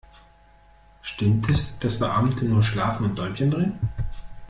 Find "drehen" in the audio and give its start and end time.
3.51-3.79